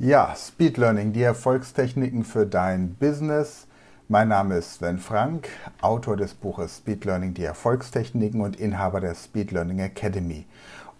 [0.00, 3.68] Ja, Speed Learning, die Erfolgstechniken für dein Business.
[4.08, 5.48] Mein Name ist Sven Frank,
[5.80, 10.46] Autor des Buches Speed Learning, die Erfolgstechniken und Inhaber der Speed Learning Academy.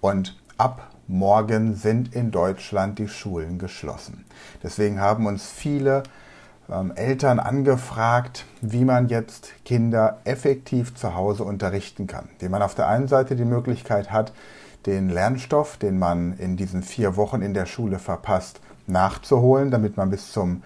[0.00, 4.24] Und ab morgen sind in Deutschland die Schulen geschlossen.
[4.62, 6.04] Deswegen haben uns viele
[6.70, 12.28] ähm, Eltern angefragt, wie man jetzt Kinder effektiv zu Hause unterrichten kann.
[12.38, 14.32] Wie man auf der einen Seite die Möglichkeit hat,
[14.86, 20.10] den Lernstoff, den man in diesen vier Wochen in der Schule verpasst, nachzuholen, damit man
[20.10, 20.62] bis zum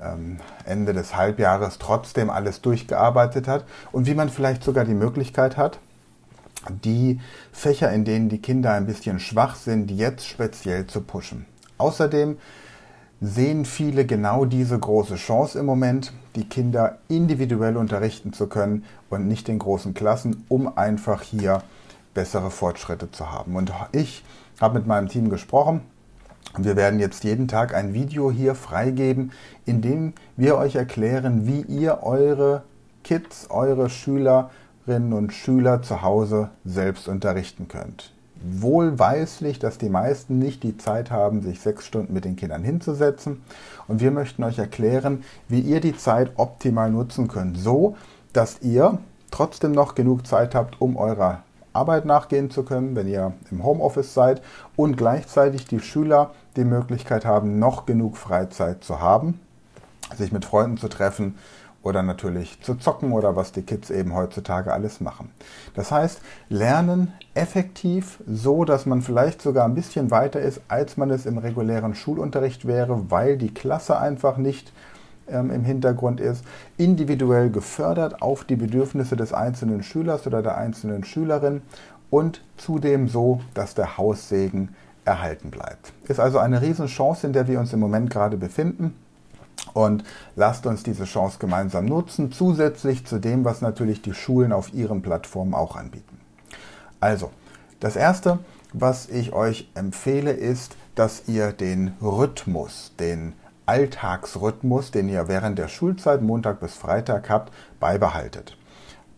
[0.00, 5.56] ähm, Ende des Halbjahres trotzdem alles durchgearbeitet hat und wie man vielleicht sogar die Möglichkeit
[5.56, 5.78] hat,
[6.68, 7.20] die
[7.52, 11.46] Fächer, in denen die Kinder ein bisschen schwach sind, jetzt speziell zu pushen.
[11.78, 12.38] Außerdem
[13.20, 19.26] sehen viele genau diese große Chance im Moment, die Kinder individuell unterrichten zu können und
[19.28, 21.62] nicht in großen Klassen, um einfach hier
[22.12, 23.56] bessere Fortschritte zu haben.
[23.56, 24.24] Und ich
[24.60, 25.82] habe mit meinem Team gesprochen
[26.58, 29.32] wir werden jetzt jeden Tag ein Video hier freigeben,
[29.66, 32.62] in dem wir euch erklären, wie ihr eure
[33.02, 38.12] Kids, eure Schülerinnen und Schüler zu Hause selbst unterrichten könnt.
[38.42, 43.42] Wohlweislich, dass die meisten nicht die Zeit haben, sich sechs Stunden mit den Kindern hinzusetzen.
[43.88, 47.96] Und wir möchten euch erklären, wie ihr die Zeit optimal nutzen könnt, so
[48.32, 48.98] dass ihr
[49.30, 51.43] trotzdem noch genug Zeit habt, um eurer
[51.74, 54.42] Arbeit nachgehen zu können, wenn ihr im Homeoffice seid
[54.76, 59.40] und gleichzeitig die Schüler die Möglichkeit haben, noch genug Freizeit zu haben,
[60.16, 61.36] sich mit Freunden zu treffen
[61.82, 65.30] oder natürlich zu zocken oder was die Kids eben heutzutage alles machen.
[65.74, 71.10] Das heißt, lernen effektiv so, dass man vielleicht sogar ein bisschen weiter ist, als man
[71.10, 74.72] es im regulären Schulunterricht wäre, weil die Klasse einfach nicht
[75.28, 76.44] ähm, im Hintergrund ist,
[76.76, 81.62] individuell gefördert auf die Bedürfnisse des einzelnen Schülers oder der einzelnen Schülerin
[82.10, 84.70] und zudem so, dass der Haussegen
[85.04, 85.92] erhalten bleibt.
[86.08, 88.94] Ist also eine Riesenchance, in der wir uns im Moment gerade befinden.
[89.72, 90.04] Und
[90.36, 95.02] lasst uns diese Chance gemeinsam nutzen, zusätzlich zu dem, was natürlich die Schulen auf ihren
[95.02, 96.20] Plattformen auch anbieten.
[97.00, 97.30] Also,
[97.80, 98.38] das Erste,
[98.72, 103.32] was ich euch empfehle, ist, dass ihr den Rhythmus, den
[103.66, 108.56] Alltagsrhythmus, den ihr während der Schulzeit Montag bis Freitag habt, beibehaltet.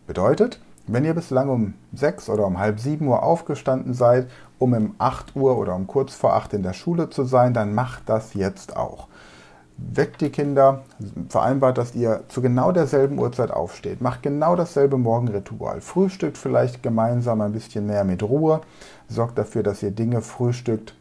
[0.07, 4.95] Bedeutet, wenn ihr bislang um 6 oder um halb 7 Uhr aufgestanden seid, um um
[4.97, 8.33] 8 Uhr oder um kurz vor 8 in der Schule zu sein, dann macht das
[8.33, 9.07] jetzt auch.
[9.77, 10.83] Weckt die Kinder,
[11.29, 17.41] vereinbart, dass ihr zu genau derselben Uhrzeit aufsteht, macht genau dasselbe Morgenritual, frühstückt vielleicht gemeinsam
[17.41, 18.61] ein bisschen mehr mit Ruhe,
[19.09, 20.95] sorgt dafür, dass ihr Dinge frühstückt,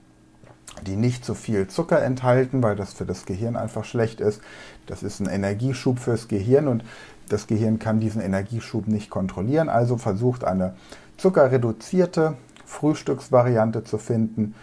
[0.83, 4.41] die nicht so viel Zucker enthalten, weil das für das Gehirn einfach schlecht ist.
[4.87, 6.85] Das ist ein Energieschub fürs Gehirn und
[7.29, 9.69] das Gehirn kann diesen Energieschub nicht kontrollieren.
[9.69, 10.75] Also versucht eine
[11.17, 14.55] zuckerreduzierte Frühstücksvariante zu finden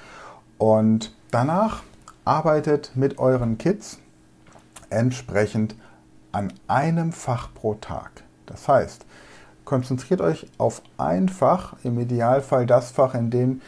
[0.58, 1.84] und danach
[2.26, 4.00] arbeitet mit euren Kids
[4.90, 5.76] entsprechend
[6.32, 8.24] an einem Fach pro Tag.
[8.46, 9.06] Das heißt,
[9.66, 13.62] konzentriert euch auf ein Fach, im Idealfall das Fach, in dem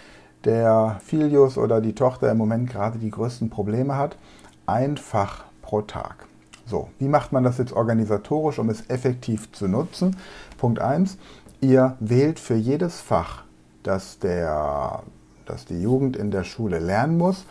[0.46, 4.18] der Filius oder die Tochter im Moment gerade die größten Probleme hat,
[4.66, 6.28] ein Fach pro Tag.
[6.66, 10.16] So, wie macht man das jetzt organisatorisch, um es effektiv zu nutzen?
[10.58, 11.18] Punkt 1,
[11.62, 13.44] ihr wählt für jedes Fach,
[13.84, 15.04] das, der,
[15.46, 17.46] das die Jugend in der Schule lernen muss,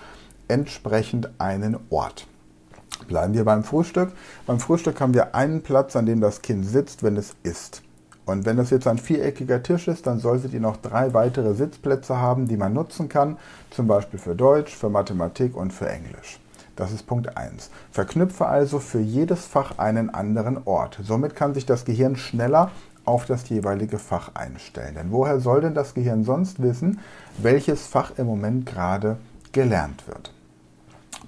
[0.49, 2.27] entsprechend einen Ort.
[3.07, 4.13] Bleiben wir beim Frühstück.
[4.47, 7.83] Beim Frühstück haben wir einen Platz, an dem das Kind sitzt, wenn es isst.
[8.27, 12.19] Und wenn das jetzt ein viereckiger Tisch ist, dann solltet ihr noch drei weitere Sitzplätze
[12.19, 13.37] haben, die man nutzen kann,
[13.71, 16.41] zum Beispiel für Deutsch, für Mathematik und für Englisch.
[16.77, 17.71] Das ist Punkt 1.
[17.93, 20.99] Verknüpfe also für jedes Fach einen anderen Ort.
[21.03, 22.71] Somit kann sich das Gehirn schneller
[23.05, 24.95] auf das jeweilige Fach einstellen.
[24.97, 26.99] Denn woher soll denn das Gehirn sonst wissen,
[27.39, 29.19] welches Fach im Moment gerade
[29.53, 30.34] gelernt wird?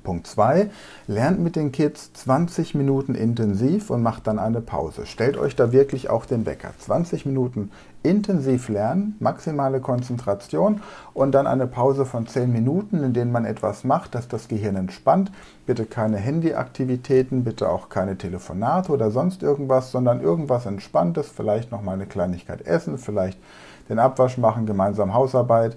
[0.06, 0.71] Punkt 2.
[1.09, 5.05] Lernt mit den Kids 20 Minuten intensiv und macht dann eine Pause.
[5.05, 6.71] Stellt euch da wirklich auch den Wecker.
[6.78, 7.72] 20 Minuten
[8.05, 10.81] intensiv lernen, maximale Konzentration
[11.12, 14.77] und dann eine Pause von 10 Minuten, in denen man etwas macht, dass das Gehirn
[14.77, 15.33] entspannt.
[15.66, 21.83] Bitte keine Handyaktivitäten, bitte auch keine Telefonate oder sonst irgendwas, sondern irgendwas Entspanntes, vielleicht noch
[21.83, 23.41] mal eine Kleinigkeit essen, vielleicht
[23.89, 25.77] den Abwasch machen, gemeinsam Hausarbeit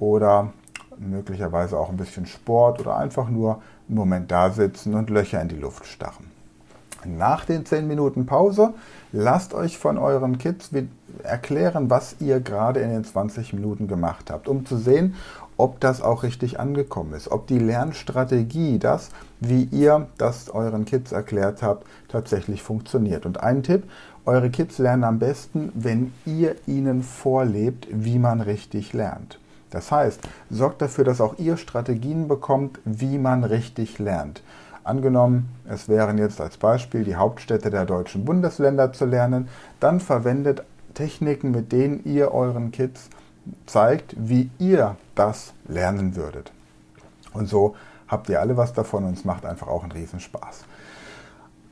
[0.00, 0.52] oder
[0.98, 5.48] möglicherweise auch ein bisschen Sport oder einfach nur einen Moment da sitzen und Löcher in
[5.48, 6.26] die Luft starren.
[7.04, 8.74] Nach den 10 Minuten Pause
[9.12, 10.70] lasst euch von euren Kids
[11.22, 15.14] erklären, was ihr gerade in den 20 Minuten gemacht habt, um zu sehen,
[15.56, 21.12] ob das auch richtig angekommen ist, ob die Lernstrategie, das, wie ihr das euren Kids
[21.12, 23.26] erklärt habt, tatsächlich funktioniert.
[23.26, 23.84] Und ein Tipp,
[24.24, 29.38] eure Kids lernen am besten, wenn ihr ihnen vorlebt, wie man richtig lernt.
[29.70, 30.20] Das heißt,
[30.50, 34.42] sorgt dafür, dass auch ihr Strategien bekommt, wie man richtig lernt.
[34.84, 39.48] Angenommen, es wären jetzt als Beispiel die Hauptstädte der deutschen Bundesländer zu lernen,
[39.80, 40.62] dann verwendet
[40.94, 43.10] Techniken, mit denen ihr euren Kids
[43.66, 46.52] zeigt, wie ihr das lernen würdet.
[47.34, 47.76] Und so
[48.08, 50.64] habt ihr alle was davon und es macht einfach auch einen Riesenspaß.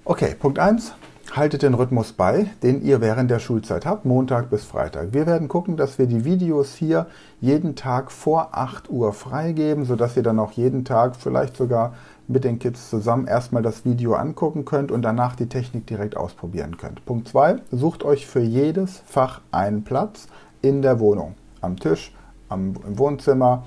[0.05, 0.93] Okay, Punkt 1.
[1.33, 5.13] Haltet den Rhythmus bei, den ihr während der Schulzeit habt, Montag bis Freitag.
[5.13, 7.07] Wir werden gucken, dass wir die Videos hier
[7.41, 11.95] jeden Tag vor 8 Uhr freigeben, sodass ihr dann auch jeden Tag vielleicht sogar
[12.29, 16.77] mit den Kids zusammen erstmal das Video angucken könnt und danach die Technik direkt ausprobieren
[16.79, 17.05] könnt.
[17.05, 17.57] Punkt 2.
[17.71, 20.29] Sucht euch für jedes Fach einen Platz
[20.63, 21.35] in der Wohnung.
[21.61, 22.15] Am Tisch,
[22.49, 23.65] am, im Wohnzimmer,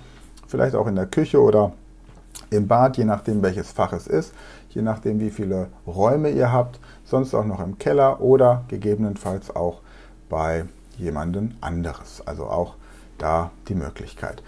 [0.47, 1.73] vielleicht auch in der Küche oder
[2.49, 4.33] im Bad, je nachdem welches Fach es ist,
[4.69, 9.81] je nachdem wie viele Räume ihr habt, sonst auch noch im Keller oder gegebenenfalls auch
[10.29, 10.65] bei
[10.97, 12.21] jemandem anderes.
[12.25, 12.75] Also auch
[13.17, 14.43] da die Möglichkeit.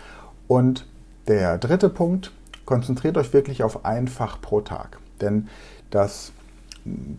[0.48, 0.88] Und
[1.28, 2.32] der dritte Punkt,
[2.66, 5.00] konzentriert euch wirklich auf ein Fach pro Tag.
[5.20, 5.50] Denn
[5.90, 6.32] das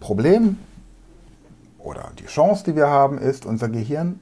[0.00, 0.58] Problem
[1.78, 4.20] oder die Chance, die wir haben, ist, unser Gehirn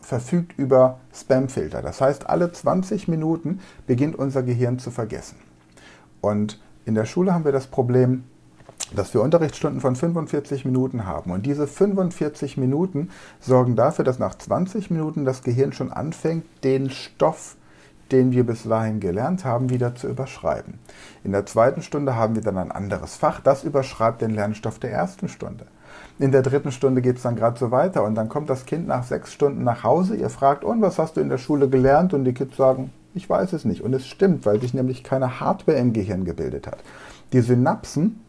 [0.00, 1.82] verfügt über Spamfilter.
[1.82, 5.36] Das heißt, alle 20 Minuten beginnt unser Gehirn zu vergessen.
[6.20, 8.24] Und in der Schule haben wir das Problem,
[8.96, 11.30] dass wir Unterrichtsstunden von 45 Minuten haben.
[11.30, 16.90] Und diese 45 Minuten sorgen dafür, dass nach 20 Minuten das Gehirn schon anfängt, den
[16.90, 17.56] Stoff,
[18.10, 20.80] den wir bis dahin gelernt haben, wieder zu überschreiben.
[21.22, 24.90] In der zweiten Stunde haben wir dann ein anderes Fach, das überschreibt den Lernstoff der
[24.90, 25.66] ersten Stunde.
[26.18, 28.88] In der dritten Stunde geht es dann gerade so weiter und dann kommt das Kind
[28.88, 30.16] nach sechs Stunden nach Hause.
[30.16, 32.14] Ihr fragt, und was hast du in der Schule gelernt?
[32.14, 33.82] Und die Kids sagen, ich weiß es nicht.
[33.82, 36.78] Und es stimmt, weil sich nämlich keine Hardware im Gehirn gebildet hat.
[37.32, 38.20] Die Synapsen,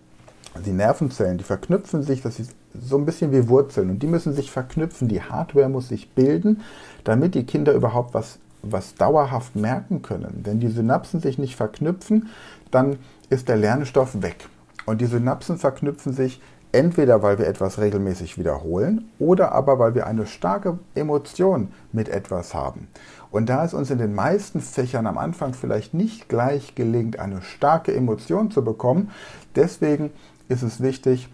[0.65, 4.33] die Nervenzellen, die verknüpfen sich, das ist so ein bisschen wie Wurzeln und die müssen
[4.33, 5.07] sich verknüpfen.
[5.07, 6.61] Die Hardware muss sich bilden,
[7.03, 10.41] damit die Kinder überhaupt was, was dauerhaft merken können.
[10.43, 12.29] Wenn die Synapsen sich nicht verknüpfen,
[12.69, 12.97] dann
[13.29, 14.47] ist der Lernstoff weg.
[14.85, 20.07] Und die Synapsen verknüpfen sich entweder, weil wir etwas regelmäßig wiederholen oder aber, weil wir
[20.07, 22.87] eine starke Emotion mit etwas haben.
[23.31, 27.41] Und da es uns in den meisten Fächern am Anfang vielleicht nicht gleich gelingt, eine
[27.41, 29.11] starke Emotion zu bekommen,
[29.55, 30.11] deswegen
[30.49, 31.29] ist es wichtig,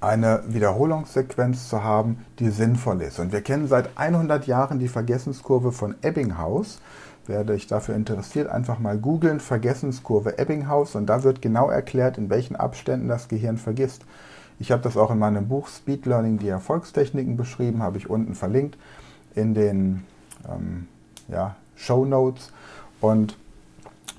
[0.00, 3.18] eine Wiederholungssequenz zu haben, die sinnvoll ist.
[3.18, 6.80] Und wir kennen seit 100 Jahren die Vergessenskurve von Ebbinghaus.
[7.28, 12.30] Wer sich dafür interessiert, einfach mal googeln, Vergessenskurve Ebbinghaus und da wird genau erklärt, in
[12.30, 14.06] welchen Abständen das Gehirn vergisst.
[14.58, 18.34] Ich habe das auch in meinem Buch Speed Learning, die Erfolgstechniken beschrieben, habe ich unten
[18.34, 18.78] verlinkt
[19.34, 20.04] in den
[20.48, 20.88] ähm,
[21.28, 22.50] ja, Show Notes.
[23.02, 23.36] Und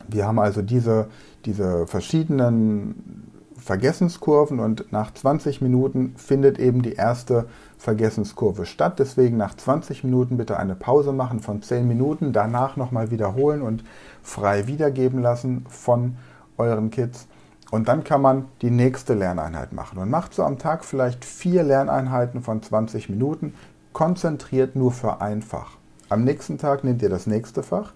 [0.07, 1.07] wir haben also diese,
[1.45, 3.28] diese verschiedenen
[3.61, 7.45] Vergessenskurven und nach 20 Minuten findet eben die erste
[7.77, 9.00] Vergessenskurve statt.
[9.00, 13.83] Deswegen nach 20 Minuten bitte eine Pause machen von 10 Minuten, danach nochmal wiederholen und
[14.23, 16.17] frei wiedergeben lassen von
[16.57, 17.27] euren Kids.
[17.71, 21.63] Und dann kann man die nächste Lerneinheit machen und macht so am Tag vielleicht vier
[21.63, 23.53] Lerneinheiten von 20 Minuten,
[23.94, 25.71] konzentriert nur für ein Fach.
[26.09, 27.94] Am nächsten Tag nehmt ihr das nächste Fach.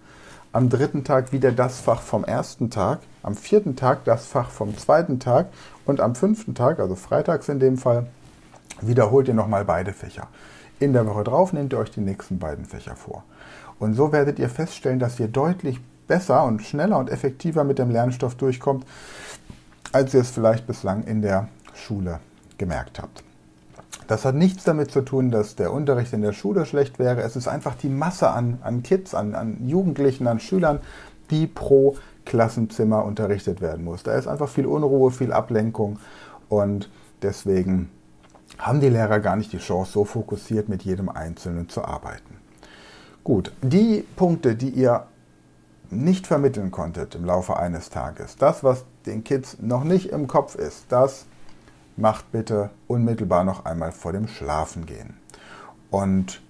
[0.54, 3.00] Am dritten Tag wieder das Fach vom ersten Tag.
[3.24, 5.48] Am vierten Tag das Fach vom zweiten Tag.
[5.84, 8.06] Und am fünften Tag, also freitags in dem Fall,
[8.80, 10.28] wiederholt ihr nochmal beide Fächer.
[10.80, 13.24] In der Woche drauf nehmt ihr euch die nächsten beiden Fächer vor.
[13.80, 17.90] Und so werdet ihr feststellen, dass ihr deutlich besser und schneller und effektiver mit dem
[17.90, 18.86] Lernstoff durchkommt,
[19.92, 22.20] als ihr es vielleicht bislang in der Schule
[22.60, 23.24] gemerkt habt.
[24.08, 27.22] Das hat nichts damit zu tun, dass der Unterricht in der Schule schlecht wäre.
[27.22, 30.80] Es ist einfach die Masse an, an Kids, an, an Jugendlichen, an Schülern,
[31.30, 31.96] die pro
[32.26, 34.04] Klassenzimmer unterrichtet werden muss.
[34.04, 36.00] Da ist einfach viel Unruhe, viel Ablenkung
[36.50, 36.90] und
[37.22, 37.90] deswegen
[38.58, 42.38] haben die Lehrer gar nicht die Chance, so fokussiert mit jedem Einzelnen zu arbeiten.
[43.24, 45.08] Gut, die Punkte, die ihr
[45.90, 50.56] nicht vermitteln konntet im Laufe eines Tages, das, was den Kids noch nicht im Kopf
[50.56, 51.26] ist, das
[51.96, 55.18] macht bitte unmittelbar noch einmal vor dem Schlafengehen.
[55.90, 56.42] Und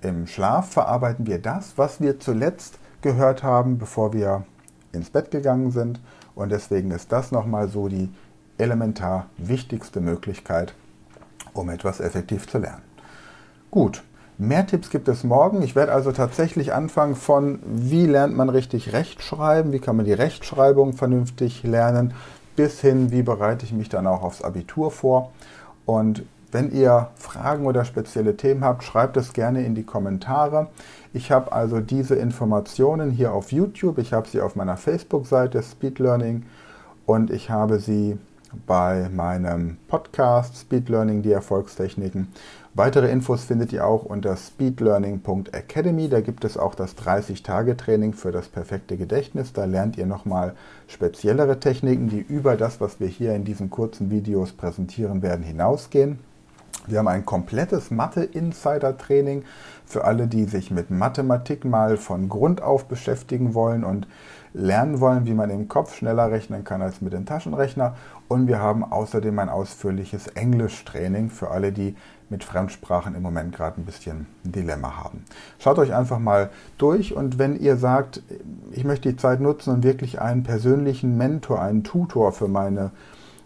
[0.00, 4.44] im Schlaf verarbeiten wir das, was wir zuletzt gehört haben, bevor wir
[4.92, 6.00] ins Bett gegangen sind.
[6.34, 8.10] Und deswegen ist das nochmal so die
[8.58, 10.74] elementar wichtigste Möglichkeit,
[11.52, 12.82] um etwas effektiv zu lernen.
[13.70, 14.02] Gut,
[14.38, 15.62] mehr Tipps gibt es morgen.
[15.62, 20.12] Ich werde also tatsächlich anfangen von, wie lernt man richtig Rechtschreiben, wie kann man die
[20.12, 22.14] Rechtschreibung vernünftig lernen,
[22.56, 25.32] bis hin, wie bereite ich mich dann auch aufs Abitur vor.
[25.86, 30.68] Und wenn ihr Fragen oder spezielle Themen habt, schreibt es gerne in die Kommentare.
[31.14, 35.98] Ich habe also diese Informationen hier auf YouTube, ich habe sie auf meiner Facebook-Seite Speed
[35.98, 36.44] Learning
[37.06, 38.18] und ich habe sie
[38.66, 42.28] bei meinem Podcast Speed Learning, die Erfolgstechniken.
[42.74, 46.08] Weitere Infos findet ihr auch unter speedlearning.academy.
[46.08, 49.52] Da gibt es auch das 30-Tage-Training für das perfekte Gedächtnis.
[49.52, 50.54] Da lernt ihr nochmal
[50.86, 56.18] speziellere Techniken, die über das, was wir hier in diesen kurzen Videos präsentieren werden, hinausgehen.
[56.86, 59.44] Wir haben ein komplettes Mathe-Insider-Training
[59.84, 64.08] für alle, die sich mit Mathematik mal von Grund auf beschäftigen wollen und
[64.54, 67.96] lernen wollen, wie man im Kopf schneller rechnen kann als mit dem Taschenrechner.
[68.28, 71.94] Und wir haben außerdem ein ausführliches Englisch-Training für alle, die
[72.32, 75.24] mit Fremdsprachen im Moment gerade ein bisschen ein Dilemma haben.
[75.60, 78.22] Schaut euch einfach mal durch und wenn ihr sagt,
[78.72, 82.90] ich möchte die Zeit nutzen und wirklich einen persönlichen Mentor, einen Tutor für meine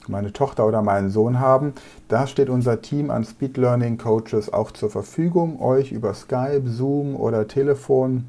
[0.09, 1.73] meine Tochter oder meinen Sohn haben.
[2.07, 7.17] Da steht unser Team an Speed Learning Coaches auch zur Verfügung, euch über Skype, Zoom
[7.17, 8.27] oder Telefon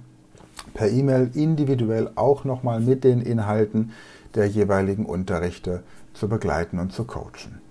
[0.73, 3.91] per E-Mail individuell auch nochmal mit den Inhalten
[4.33, 5.83] der jeweiligen Unterrichte
[6.13, 7.61] zu begleiten und zu coachen.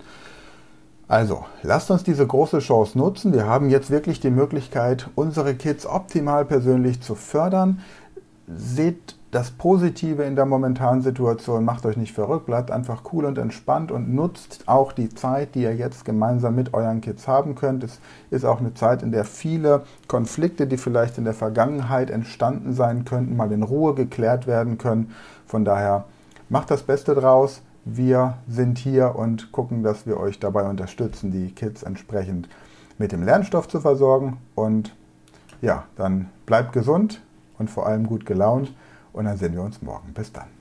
[1.09, 3.33] Also, lasst uns diese große Chance nutzen.
[3.33, 7.81] Wir haben jetzt wirklich die Möglichkeit, unsere Kids optimal persönlich zu fördern.
[8.49, 13.39] Seht das Positive in der momentanen Situation, macht euch nicht verrückt, bleibt einfach cool und
[13.39, 17.85] entspannt und nutzt auch die Zeit, die ihr jetzt gemeinsam mit euren Kids haben könnt.
[17.85, 22.73] Es ist auch eine Zeit, in der viele Konflikte, die vielleicht in der Vergangenheit entstanden
[22.73, 25.13] sein könnten, mal in Ruhe geklärt werden können.
[25.47, 26.05] Von daher
[26.49, 27.63] macht das Beste draus.
[27.89, 32.49] Wir sind hier und gucken, dass wir euch dabei unterstützen, die Kids entsprechend
[32.99, 34.39] mit dem Lernstoff zu versorgen.
[34.57, 34.93] Und
[35.63, 37.23] ja, dann bleibt gesund
[37.59, 38.75] und vor allem gut gelaunt.
[39.13, 40.13] Und dann sehen wir uns morgen.
[40.15, 40.56] Bis dann.